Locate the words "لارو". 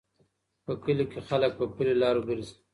2.01-2.21